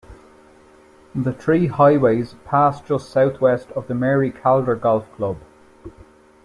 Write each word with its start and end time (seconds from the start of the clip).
The 1.13 1.31
three 1.31 1.67
highways 1.67 2.33
pass 2.43 2.81
just 2.81 3.11
southwest 3.11 3.69
of 3.73 3.85
the 3.85 3.93
Mary 3.93 4.31
Calder 4.31 4.75
Golf 4.75 5.07
Club. 5.15 5.37